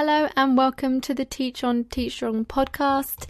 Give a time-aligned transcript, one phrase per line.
[0.00, 3.26] Hello, and welcome to the Teach on Teach Strong podcast.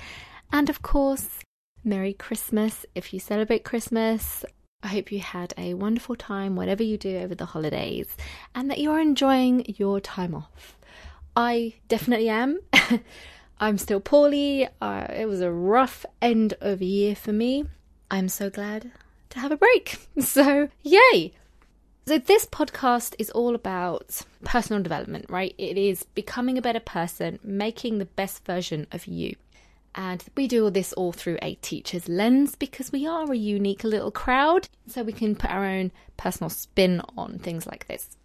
[0.53, 1.39] And of course,
[1.83, 4.45] Merry Christmas if you celebrate Christmas.
[4.83, 8.07] I hope you had a wonderful time, whatever you do over the holidays,
[8.55, 10.77] and that you're enjoying your time off.
[11.35, 12.61] I definitely am.
[13.59, 14.69] I'm still poorly.
[14.79, 17.65] Uh, it was a rough end of year for me.
[18.11, 18.93] I'm so glad
[19.31, 20.07] to have a break.
[20.21, 21.33] So, yay!
[22.09, 25.55] So, this podcast is all about personal development, right?
[25.59, 29.37] It is becoming a better person, making the best version of you.
[29.95, 33.85] And we do all this all through a teacher's lens because we are a unique
[33.85, 38.17] little crowd, so we can put our own personal spin on things like this.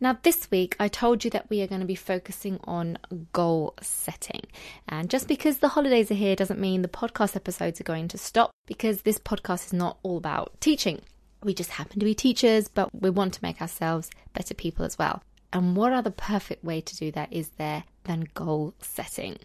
[0.00, 2.98] Now, this week I told you that we are going to be focusing on
[3.32, 4.42] goal setting.
[4.88, 8.18] And just because the holidays are here doesn't mean the podcast episodes are going to
[8.18, 11.02] stop because this podcast is not all about teaching.
[11.42, 14.98] We just happen to be teachers, but we want to make ourselves better people as
[14.98, 15.22] well.
[15.52, 19.38] And what other perfect way to do that is there than goal setting?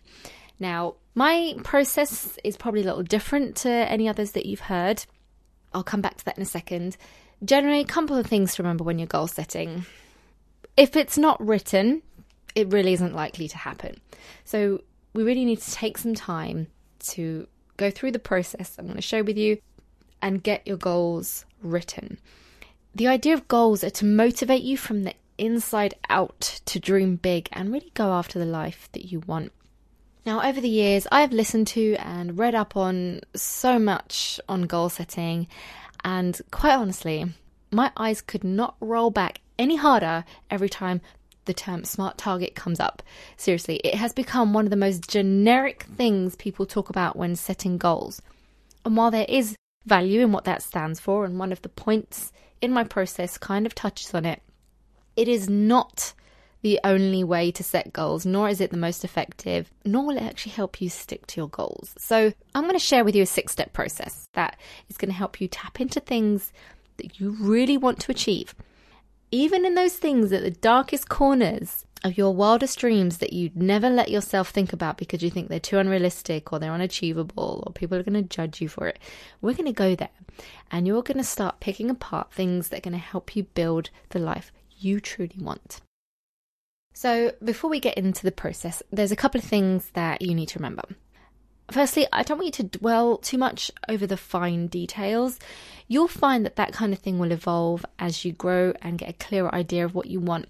[0.59, 5.05] Now, my process is probably a little different to any others that you've heard.
[5.73, 6.97] I'll come back to that in a second.
[7.43, 9.85] Generally, a couple of things to remember when you're goal setting.
[10.77, 12.01] If it's not written,
[12.53, 13.99] it really isn't likely to happen.
[14.43, 14.81] So,
[15.13, 16.67] we really need to take some time
[16.99, 19.57] to go through the process I'm going to share with you
[20.21, 22.19] and get your goals written.
[22.93, 27.49] The idea of goals are to motivate you from the inside out to dream big
[27.51, 29.51] and really go after the life that you want.
[30.25, 34.63] Now, over the years, I have listened to and read up on so much on
[34.63, 35.47] goal setting,
[36.03, 37.25] and quite honestly,
[37.71, 41.01] my eyes could not roll back any harder every time
[41.45, 43.03] the term smart target comes up.
[43.37, 47.77] Seriously, it has become one of the most generic things people talk about when setting
[47.77, 48.21] goals.
[48.83, 49.55] And while there is
[49.85, 53.65] value in what that stands for, and one of the points in my process kind
[53.65, 54.41] of touches on it.
[55.15, 56.13] It is not
[56.61, 60.23] the only way to set goals, nor is it the most effective, nor will it
[60.23, 61.93] actually help you stick to your goals.
[61.97, 64.57] So, I'm going to share with you a six step process that
[64.89, 66.51] is going to help you tap into things
[66.97, 68.55] that you really want to achieve.
[69.29, 73.89] Even in those things at the darkest corners of your wildest dreams that you'd never
[73.89, 77.97] let yourself think about because you think they're too unrealistic or they're unachievable or people
[77.97, 78.99] are going to judge you for it.
[79.41, 80.09] We're going to go there
[80.69, 83.89] and you're going to start picking apart things that are going to help you build
[84.09, 85.81] the life you truly want.
[86.93, 90.49] So, before we get into the process, there's a couple of things that you need
[90.49, 90.83] to remember.
[91.71, 95.39] Firstly, I don't want you to dwell too much over the fine details.
[95.87, 99.13] You'll find that that kind of thing will evolve as you grow and get a
[99.13, 100.47] clearer idea of what you want.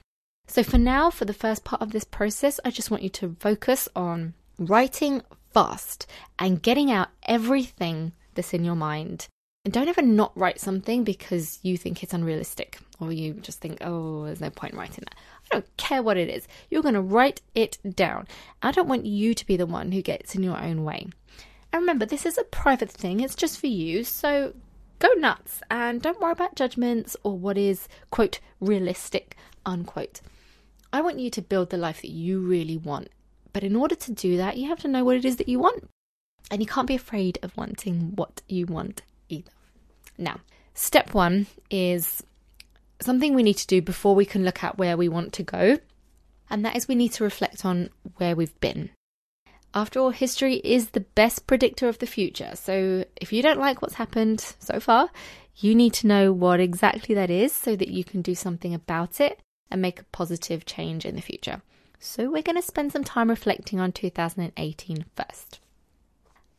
[0.47, 3.35] So, for now, for the first part of this process, I just want you to
[3.39, 5.21] focus on writing
[5.53, 6.05] fast
[6.39, 9.27] and getting out everything that's in your mind.
[9.63, 13.79] And don't ever not write something because you think it's unrealistic or you just think,
[13.81, 15.15] oh, there's no point writing that.
[15.15, 16.47] I don't care what it is.
[16.69, 18.27] You're going to write it down.
[18.61, 21.07] I don't want you to be the one who gets in your own way.
[21.73, 24.03] And remember, this is a private thing, it's just for you.
[24.03, 24.53] So
[24.99, 29.35] go nuts and don't worry about judgments or what is, quote, realistic,
[29.65, 30.21] unquote.
[30.95, 33.09] I want you to build the life that you really want.
[33.51, 35.59] But in order to do that, you have to know what it is that you
[35.59, 35.89] want.
[36.49, 39.51] And you can't be afraid of wanting what you want either.
[40.17, 40.39] Now,
[40.73, 42.23] step one is
[43.01, 45.79] something we need to do before we can look at where we want to go.
[46.49, 48.91] And that is we need to reflect on where we've been.
[49.73, 52.51] After all, history is the best predictor of the future.
[52.55, 55.09] So if you don't like what's happened so far,
[55.57, 59.19] you need to know what exactly that is so that you can do something about
[59.19, 61.61] it and make a positive change in the future.
[61.99, 65.59] So, we're going to spend some time reflecting on 2018 first.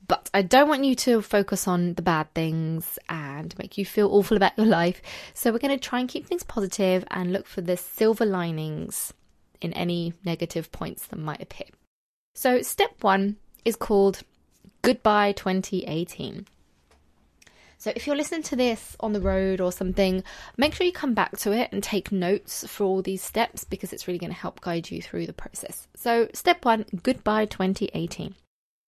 [0.08, 4.08] But I don't want you to focus on the bad things and make you feel
[4.12, 5.02] awful about your life.
[5.34, 9.12] So, we're going to try and keep things positive and look for the silver linings
[9.60, 11.68] in any negative points that might appear.
[12.34, 14.22] So, step one is called
[14.82, 16.46] Goodbye 2018.
[17.78, 20.24] So if you're listening to this on the road or something,
[20.56, 23.92] make sure you come back to it and take notes for all these steps because
[23.92, 25.86] it's really going to help guide you through the process.
[25.94, 28.34] So, step one goodbye 2018.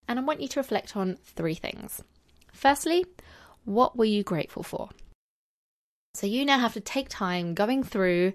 [0.09, 2.03] And I want you to reflect on three things.
[2.53, 3.05] Firstly,
[3.65, 4.89] what were you grateful for?
[6.15, 8.33] So, you now have to take time going through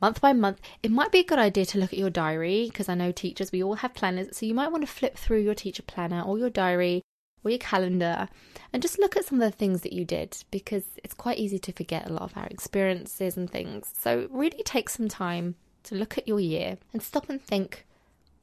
[0.00, 0.60] month by month.
[0.82, 3.52] It might be a good idea to look at your diary because I know teachers,
[3.52, 4.36] we all have planners.
[4.36, 7.02] So, you might want to flip through your teacher planner or your diary
[7.44, 8.28] or your calendar
[8.72, 11.58] and just look at some of the things that you did because it's quite easy
[11.58, 13.92] to forget a lot of our experiences and things.
[13.98, 17.86] So, really take some time to look at your year and stop and think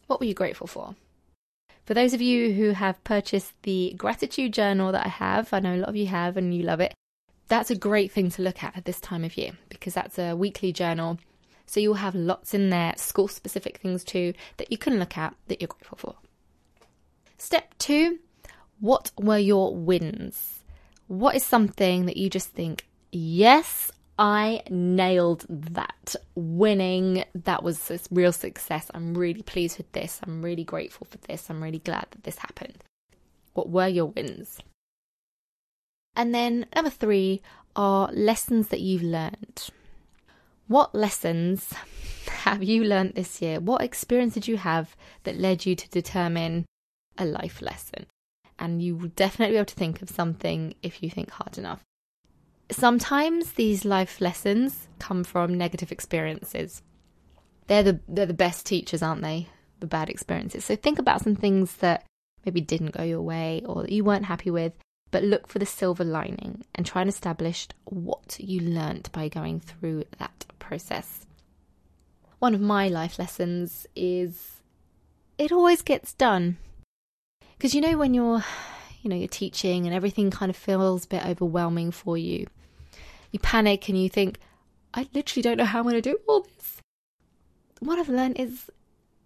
[0.08, 0.96] what were you grateful for?
[1.86, 5.76] For those of you who have purchased the gratitude journal that I have, I know
[5.76, 6.94] a lot of you have and you love it.
[7.48, 10.36] That's a great thing to look at at this time of year because that's a
[10.36, 11.20] weekly journal.
[11.66, 15.36] So you'll have lots in there, school specific things too, that you can look at
[15.48, 16.16] that you're grateful for.
[17.38, 18.20] Step two
[18.80, 20.60] what were your wins?
[21.08, 26.16] What is something that you just think, yes, I nailed that.
[26.36, 28.92] Winning, that was a real success.
[28.94, 30.20] I'm really pleased with this.
[30.24, 31.50] I'm really grateful for this.
[31.50, 32.84] I'm really glad that this happened.
[33.54, 34.60] What were your wins?
[36.16, 37.42] And then number three
[37.76, 39.70] are lessons that you've learned.
[40.68, 41.74] What lessons
[42.28, 43.60] have you learned this year?
[43.60, 46.66] What experience did you have that led you to determine
[47.18, 48.06] a life lesson?
[48.60, 51.84] And you will definitely be able to think of something if you think hard enough.
[52.72, 56.84] Sometimes these life lessons come from negative experiences.
[57.68, 59.48] They're the they're the best teachers, aren't they?
[59.80, 60.66] The bad experiences.
[60.66, 62.06] So think about some things that
[62.46, 64.74] maybe didn't go your way or that you weren't happy with,
[65.12, 69.60] but look for the silver lining and try and establish what you learnt by going
[69.60, 71.26] through that process.
[72.40, 74.62] One of my life lessons is
[75.38, 76.58] it always gets done.
[77.60, 78.44] Because you know when you're
[79.04, 82.48] you know you're teaching and everything kind of feels a bit overwhelming for you
[83.32, 84.40] you panic and you think,
[84.94, 86.82] I literally don't know how I'm going to do all this.
[87.80, 88.70] What I've learned is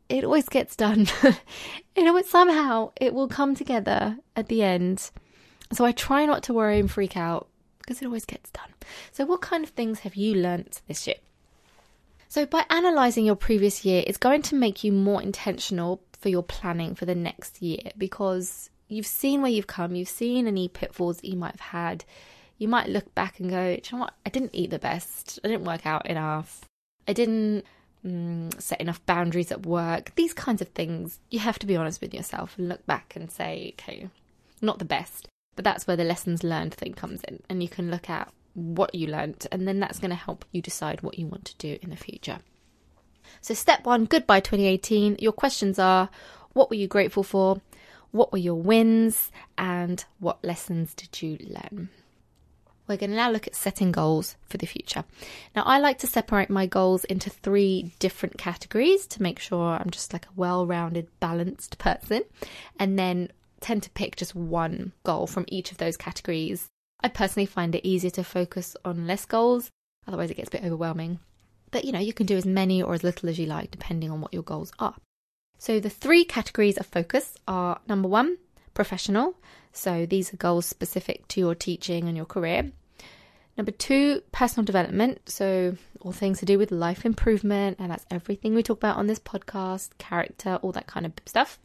[0.09, 1.07] it always gets done.
[1.95, 5.09] you know, it somehow it will come together at the end.
[5.71, 7.47] So I try not to worry and freak out
[7.79, 8.69] because it always gets done.
[9.11, 11.15] So, what kind of things have you learnt this year?
[12.27, 16.41] So, by analysing your previous year, it's going to make you more intentional for your
[16.41, 21.17] planning for the next year because you've seen where you've come, you've seen any pitfalls
[21.17, 22.05] that you might have had,
[22.57, 24.13] you might look back and go, you know what?
[24.25, 25.37] I didn't eat the best.
[25.43, 26.61] I didn't work out enough.
[27.09, 27.65] I didn't
[28.05, 30.15] mm, set enough boundaries at work.
[30.15, 33.29] These kinds of things, you have to be honest with yourself and look back and
[33.29, 34.07] say, okay,
[34.61, 35.27] not the best.
[35.57, 37.43] But that's where the lessons learned thing comes in.
[37.49, 40.61] And you can look at what you learned, and then that's going to help you
[40.61, 42.39] decide what you want to do in the future.
[43.41, 45.17] So, step one goodbye 2018.
[45.19, 46.09] Your questions are
[46.53, 47.61] what were you grateful for?
[48.11, 49.31] What were your wins?
[49.57, 51.89] And what lessons did you learn?
[52.87, 55.03] we're going to now look at setting goals for the future.
[55.55, 59.89] Now, I like to separate my goals into three different categories to make sure I'm
[59.89, 62.23] just like a well rounded, balanced person,
[62.79, 63.29] and then
[63.61, 66.67] tend to pick just one goal from each of those categories.
[66.99, 69.69] I personally find it easier to focus on less goals,
[70.07, 71.19] otherwise, it gets a bit overwhelming.
[71.73, 74.11] But you know, you can do as many or as little as you like depending
[74.11, 74.95] on what your goals are.
[75.57, 78.37] So, the three categories of focus are number one,
[78.75, 79.35] professional.
[79.71, 82.71] So these are goals specific to your teaching and your career.
[83.57, 85.21] Number two, personal development.
[85.27, 89.07] So, all things to do with life improvement, and that's everything we talk about on
[89.07, 91.57] this podcast character, all that kind of stuff.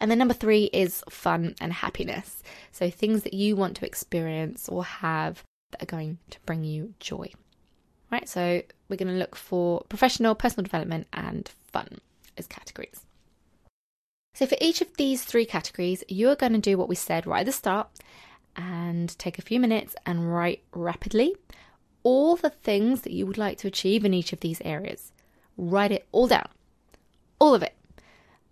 [0.00, 2.42] And then number three is fun and happiness.
[2.72, 5.42] So, things that you want to experience or have
[5.72, 7.32] that are going to bring you joy.
[8.16, 11.98] Right, so we're going to look for professional, personal development, and fun
[12.38, 13.02] as categories.
[14.32, 17.26] So, for each of these three categories, you are going to do what we said
[17.26, 17.90] right at the start
[18.56, 21.36] and take a few minutes and write rapidly
[22.04, 25.12] all the things that you would like to achieve in each of these areas.
[25.58, 26.48] Write it all down,
[27.38, 27.74] all of it.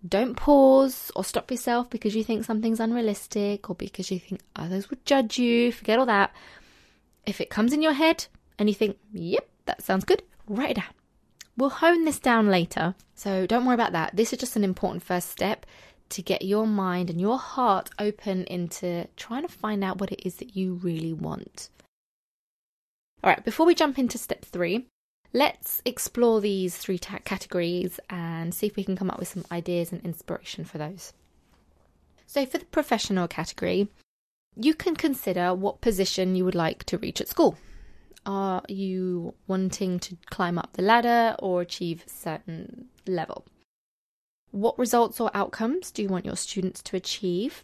[0.07, 4.91] Don't pause or stop yourself because you think something's unrealistic or because you think others
[4.91, 5.71] would judge you.
[5.71, 6.35] Forget all that.
[7.25, 8.27] If it comes in your head
[8.59, 10.93] and you think, yep, that sounds good, write it down.
[11.57, 14.15] We'll hone this down later, so don't worry about that.
[14.15, 15.65] This is just an important first step
[16.09, 20.25] to get your mind and your heart open into trying to find out what it
[20.25, 21.69] is that you really want.
[23.23, 24.85] All right, before we jump into step three,
[25.33, 29.91] let's explore these three categories and see if we can come up with some ideas
[29.91, 31.13] and inspiration for those.
[32.27, 33.87] So, for the professional category,
[34.55, 37.57] you can consider what position you would like to reach at school.
[38.25, 43.45] Are you wanting to climb up the ladder or achieve a certain level?
[44.51, 47.63] What results or outcomes do you want your students to achieve?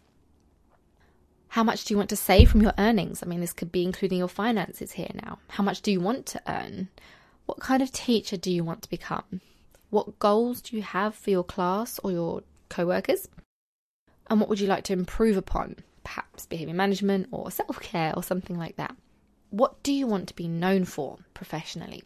[1.48, 3.22] How much do you want to save from your earnings?
[3.22, 5.38] I mean, this could be including your finances here now.
[5.48, 6.88] How much do you want to earn?
[7.46, 9.40] What kind of teacher do you want to become?
[9.90, 13.28] What goals do you have for your class or your co workers?
[14.30, 15.76] And what would you like to improve upon?
[16.04, 18.96] Perhaps behavior management or self care or something like that.
[19.52, 22.04] What do you want to be known for professionally?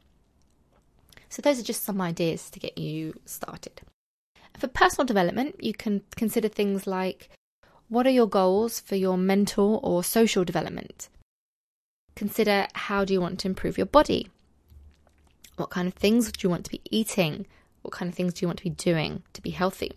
[1.29, 3.83] So, those are just some ideas to get you started.
[4.59, 7.31] For personal development, you can consider things like
[7.89, 11.09] what are your goals for your mental or social development?
[12.17, 14.29] Consider how do you want to improve your body?
[15.55, 17.47] What kind of things do you want to be eating?
[17.83, 19.93] What kind of things do you want to be doing to be healthy?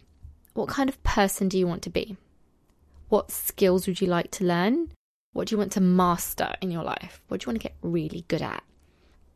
[0.54, 2.16] What kind of person do you want to be?
[3.08, 4.92] What skills would you like to learn?
[5.34, 7.22] What do you want to master in your life?
[7.28, 8.64] What do you want to get really good at?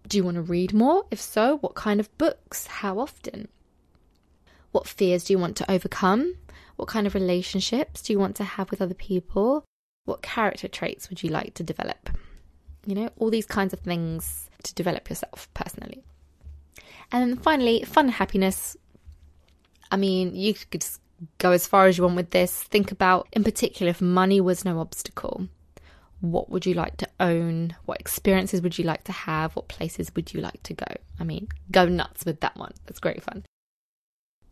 [0.07, 1.05] Do you want to read more?
[1.11, 2.67] If so, what kind of books?
[2.67, 3.47] How often?
[4.71, 6.35] What fears do you want to overcome?
[6.75, 9.63] What kind of relationships do you want to have with other people?
[10.05, 12.09] What character traits would you like to develop?
[12.85, 16.03] You know, all these kinds of things to develop yourself personally.
[17.11, 18.75] And then finally, fun and happiness.
[19.91, 20.85] I mean, you could
[21.37, 22.63] go as far as you want with this.
[22.63, 25.47] Think about, in particular, if money was no obstacle,
[26.23, 27.75] what would you like to own?
[27.83, 29.53] What experiences would you like to have?
[29.57, 30.85] What places would you like to go?
[31.19, 32.71] I mean, go nuts with that one.
[32.85, 33.43] That's great fun.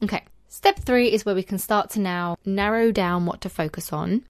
[0.03, 3.93] Okay, step three is where we can start to now narrow down what to focus
[3.93, 4.25] on.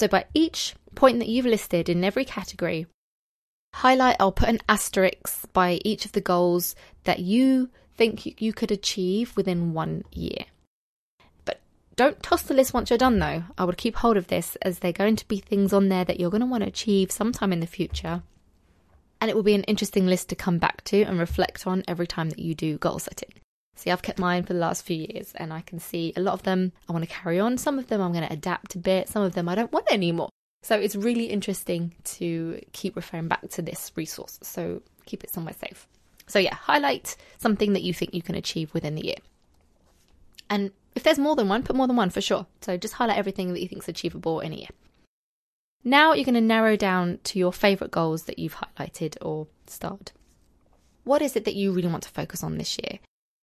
[0.00, 2.86] So, by each point that you've listed in every category,
[3.74, 8.72] highlight I'll put an asterisk by each of the goals that you think you could
[8.72, 10.46] achieve within one year.
[11.96, 13.44] Don't toss the list once you're done, though.
[13.56, 16.18] I would keep hold of this as they're going to be things on there that
[16.18, 18.22] you're going to want to achieve sometime in the future.
[19.20, 22.06] And it will be an interesting list to come back to and reflect on every
[22.06, 23.32] time that you do goal setting.
[23.76, 26.34] See, I've kept mine for the last few years and I can see a lot
[26.34, 27.58] of them I want to carry on.
[27.58, 29.08] Some of them I'm going to adapt a bit.
[29.08, 30.28] Some of them I don't want anymore.
[30.62, 34.38] So it's really interesting to keep referring back to this resource.
[34.42, 35.86] So keep it somewhere safe.
[36.26, 39.18] So yeah, highlight something that you think you can achieve within the year.
[40.48, 42.46] And if there's more than one, put more than one for sure.
[42.60, 44.68] So just highlight everything that you think is achievable in a year.
[45.82, 50.12] Now you're going to narrow down to your favorite goals that you've highlighted or starred.
[51.04, 53.00] What is it that you really want to focus on this year?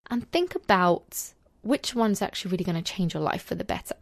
[0.10, 3.96] And think about which one's actually really going to change your life for the better.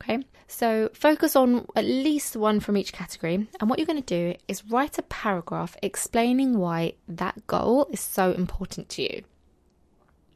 [0.00, 4.32] Okay, so focus on at least one from each category, and what you're going to
[4.32, 9.24] do is write a paragraph explaining why that goal is so important to you.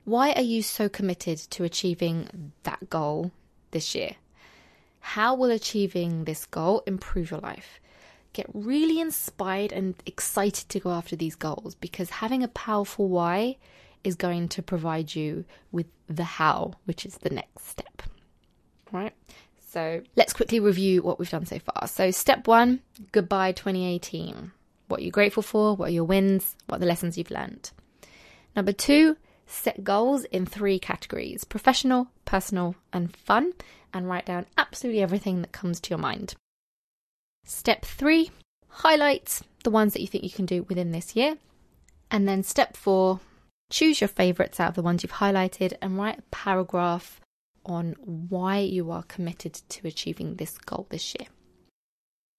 [0.05, 3.31] Why are you so committed to achieving that goal
[3.71, 4.17] this year?
[5.01, 7.81] How will achieving this goal improve your life?
[8.33, 13.59] Get really inspired and excited to go after these goals because having a powerful why
[14.03, 18.03] is going to provide you with the how, which is the next step.
[18.91, 19.13] Right?
[19.61, 21.87] So let's quickly review what we've done so far.
[21.89, 22.81] So, step one
[23.13, 24.53] goodbye 2018.
[24.89, 25.75] What you're you grateful for?
[25.75, 26.57] What are your wins?
[26.67, 27.71] What are the lessons you've learned?
[28.55, 29.17] Number two,
[29.53, 33.53] set goals in three categories professional, personal, and fun,
[33.93, 36.35] and write down absolutely everything that comes to your mind.
[37.45, 38.31] Step three,
[38.69, 41.37] highlight the ones that you think you can do within this year.
[42.11, 43.21] And then step four,
[43.71, 47.21] choose your favourites out of the ones you've highlighted and write a paragraph
[47.65, 51.29] on why you are committed to achieving this goal this year.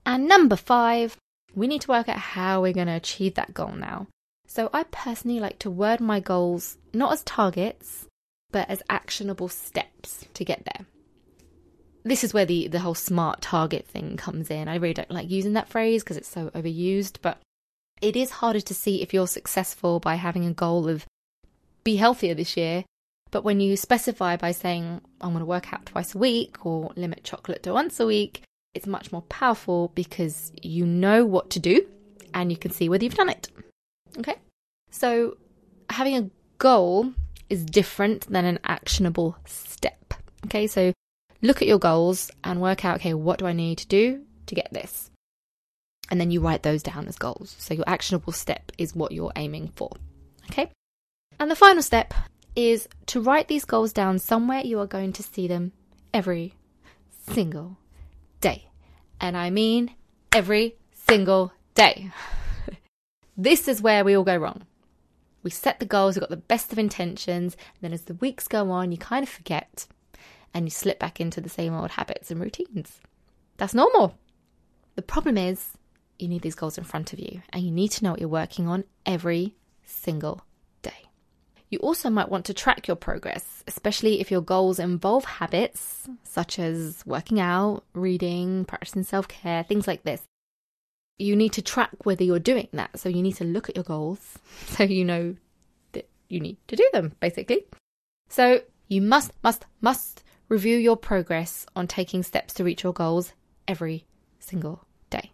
[0.06, 1.18] And number five,
[1.56, 4.08] we need to work out how we're going to achieve that goal now.
[4.48, 8.08] So, I personally like to word my goals not as targets,
[8.52, 10.86] but as actionable steps to get there.
[12.04, 14.68] This is where the, the whole smart target thing comes in.
[14.68, 17.40] I really don't like using that phrase because it's so overused, but
[18.02, 21.06] it is harder to see if you're successful by having a goal of
[21.84, 22.84] be healthier this year
[23.34, 26.92] but when you specify by saying, I'm going to work out twice a week or
[26.96, 28.44] limit chocolate to once a week,
[28.76, 31.84] it's much more powerful because you know what to do
[32.36, 33.50] and you can see whether you've done it.
[34.18, 34.36] Okay?
[34.92, 35.38] So
[35.90, 37.14] having a goal
[37.50, 40.14] is different than an actionable step.
[40.46, 40.68] Okay?
[40.68, 40.94] So
[41.42, 44.56] look at your goals and work out, okay, what do I need to do to
[44.56, 45.10] get this?
[46.10, 47.56] And then you write those down as goals.
[47.58, 49.92] So your actionable step is what you're aiming for.
[50.50, 50.70] Okay?
[51.40, 52.14] And the final step
[52.56, 55.72] is to write these goals down somewhere you are going to see them
[56.14, 56.54] every
[57.32, 57.78] single
[58.42, 58.70] day.
[59.20, 59.96] And I mean
[60.32, 60.76] every
[61.08, 62.12] single day.
[63.38, 64.64] This is where we all go wrong.
[65.42, 68.48] We set the goals, we've got the best of intentions, and then as the weeks
[68.48, 69.88] go on, you kind of forget
[70.54, 73.00] and you slip back into the same old habits and routines.
[73.58, 74.16] That's normal.
[74.96, 75.72] The problem is,
[76.20, 78.30] you need these goals in front of you and you need to know what you're
[78.30, 80.46] working on every single
[80.82, 81.10] day.
[81.70, 86.60] you also might want to track your progress, especially if your goals involve habits such
[86.60, 90.22] as working out, reading, practicing self care, things like this.
[91.24, 93.00] You need to track whether you're doing that.
[93.00, 94.38] So you need to look at your goals
[94.68, 95.36] so you know
[95.94, 97.66] that you need to do them, basically.
[98.30, 103.34] So you must, must, must review your progress on taking steps to reach your goals
[103.68, 104.06] every
[104.40, 105.32] single day.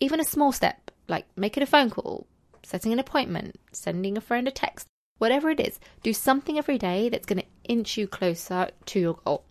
[0.00, 2.26] Even a small step, like making a phone call,
[2.62, 4.86] setting an appointment, sending a friend a text,
[5.18, 9.14] Whatever it is, do something every day that's going to inch you closer to your
[9.14, 9.44] goal.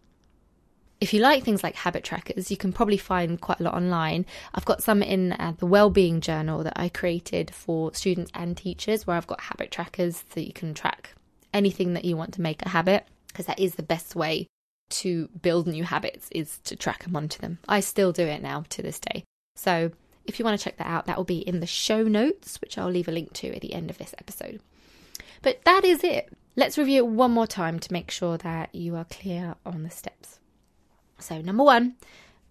[0.99, 4.25] If you like things like habit trackers, you can probably find quite a lot online.
[4.55, 9.05] I've got some in uh, the Wellbeing Journal that I created for students and teachers,
[9.05, 11.13] where I've got habit trackers so you can track
[11.53, 14.47] anything that you want to make a habit, because that is the best way
[14.89, 17.59] to build new habits is to track them onto them.
[17.67, 19.23] I still do it now to this day.
[19.55, 19.91] So
[20.25, 22.77] if you want to check that out, that will be in the show notes, which
[22.77, 24.61] I'll leave a link to at the end of this episode.
[25.43, 26.33] But that is it.
[26.55, 29.91] Let's review it one more time to make sure that you are clear on the
[29.91, 30.39] steps.
[31.19, 31.95] So, number one,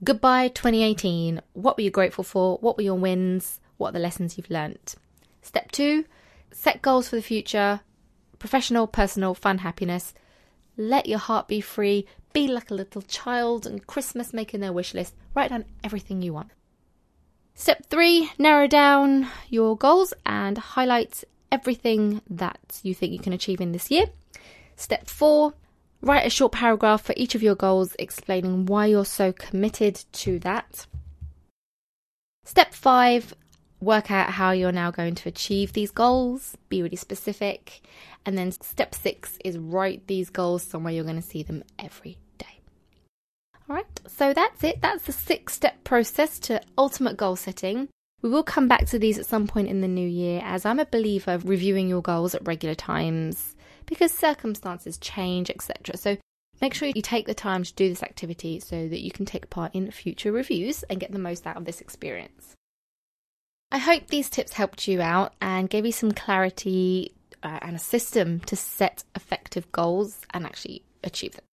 [0.02, 1.40] goodbye 2018.
[1.52, 2.58] What were you grateful for?
[2.58, 3.60] What were your wins?
[3.76, 4.96] What are the lessons you've learnt?
[5.42, 6.04] Step two,
[6.50, 7.80] set goals for the future
[8.38, 10.14] professional, personal, fun, happiness.
[10.76, 12.06] Let your heart be free.
[12.32, 15.14] Be like a little child and Christmas making their wish list.
[15.34, 16.50] Write down everything you want.
[17.54, 23.60] Step three, narrow down your goals and highlight everything that you think you can achieve
[23.60, 24.06] in this year.
[24.76, 25.54] Step four,
[26.00, 30.38] write a short paragraph for each of your goals explaining why you're so committed to
[30.40, 30.86] that.
[32.44, 33.34] Step five,
[33.80, 37.80] work out how you're now going to achieve these goals, be really specific.
[38.24, 42.18] And then step six is write these goals somewhere you're going to see them every
[42.38, 42.60] day.
[43.68, 44.80] All right, so that's it.
[44.80, 47.88] That's the six step process to ultimate goal setting.
[48.22, 50.80] We will come back to these at some point in the new year, as I'm
[50.80, 53.55] a believer of reviewing your goals at regular times
[53.86, 55.96] because circumstances change, etc.
[55.96, 56.16] So
[56.60, 59.50] make sure you take the time to do this activity so that you can take
[59.50, 62.54] part in future reviews and get the most out of this experience.
[63.70, 67.12] I hope these tips helped you out and gave you some clarity
[67.42, 71.44] uh, and a system to set effective goals and actually achieve them.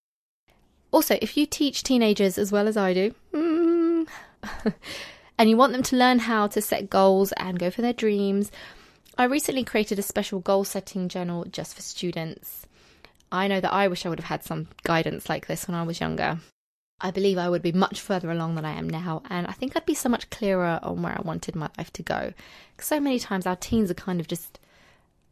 [0.91, 4.07] Also, if you teach teenagers as well as I do, mm,
[5.39, 8.51] and you want them to learn how to set goals and go for their dreams,
[9.19, 12.67] I recently created a special goal setting journal just for students.
[13.31, 15.83] I know that I wish I would have had some guidance like this when I
[15.83, 16.41] was younger.
[17.01, 19.77] I believe I would be much further along than I am now, and I think
[19.77, 22.33] I'd be so much clearer on where I wanted my life to go.
[22.79, 24.59] So many times our teens are kind of just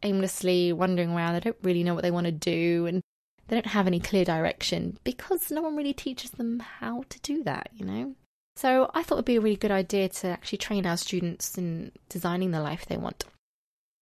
[0.03, 3.01] aimlessly wandering around, they don't really know what they want to do, and
[3.47, 7.43] they don't have any clear direction because no one really teaches them how to do
[7.43, 8.15] that, you know?
[8.57, 11.91] So I thought it'd be a really good idea to actually train our students in
[12.09, 13.23] designing the life they want.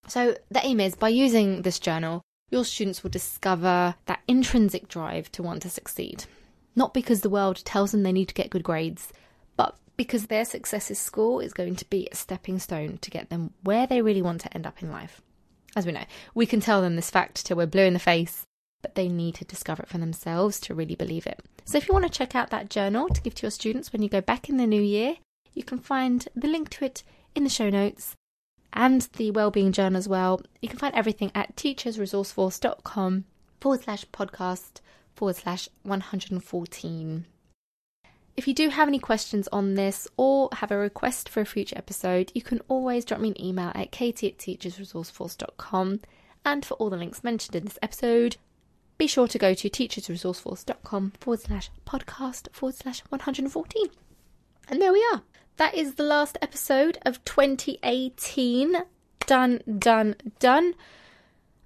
[0.09, 5.31] So the aim is by using this journal, your students will discover that intrinsic drive
[5.33, 6.25] to want to succeed
[6.79, 9.11] not because the world tells them they need to get good grades,
[9.57, 13.29] but because their success at school is going to be a stepping stone to get
[13.29, 15.21] them where they really want to end up in life.
[15.75, 18.45] As we know, we can tell them this fact till we're blue in the face,
[18.81, 21.41] but they need to discover it for themselves to really believe it.
[21.65, 24.01] So if you want to check out that journal to give to your students when
[24.01, 25.15] you go back in the new year,
[25.53, 27.03] you can find the link to it
[27.35, 28.15] in the show notes
[28.73, 30.41] and the wellbeing journal as well.
[30.61, 33.25] You can find everything at teachersresourceforce.com
[33.59, 34.81] forward slash podcast
[35.15, 37.25] forward slash 114.
[38.37, 41.77] If you do have any questions on this or have a request for a future
[41.77, 45.99] episode, you can always drop me an email at katie at teachersresourceforce.com.
[46.45, 48.37] And for all the links mentioned in this episode,
[48.97, 53.87] be sure to go to teachersresourceforce.com forward slash podcast forward slash 114.
[54.69, 55.21] And there we are.
[55.59, 58.77] That is the last episode of 2018.
[59.27, 60.73] Done, done, done.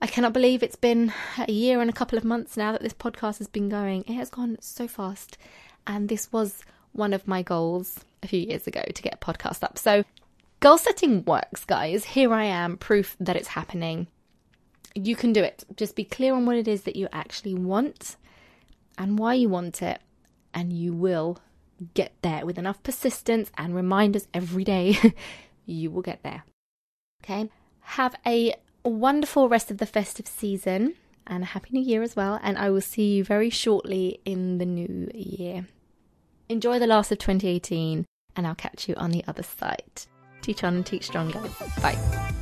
[0.02, 2.96] I cannot believe it's been a year and a couple of months now that this
[2.96, 4.04] podcast has been going.
[4.08, 5.38] It has gone so fast.
[5.86, 9.62] And this was one of my goals a few years ago to get a podcast
[9.62, 9.78] up.
[9.78, 10.06] So,
[10.60, 12.04] goal setting works, guys.
[12.04, 14.08] Here I am, proof that it's happening.
[14.96, 15.66] You can do it.
[15.78, 18.16] Just be clear on what it is that you actually want
[18.98, 20.02] and why you want it,
[20.52, 21.38] and you will
[21.94, 24.98] get there with enough persistence and reminders every day.
[25.66, 26.44] you will get there.
[27.24, 27.50] Okay?
[27.82, 30.96] Have a wonderful rest of the festive season
[31.28, 32.40] and a happy new year as well.
[32.44, 35.68] And I will see you very shortly in the new year.
[36.50, 40.04] Enjoy the last of 2018, and I'll catch you on the other side.
[40.42, 41.52] Teach on and teach strong, guys.
[41.82, 42.34] Bye.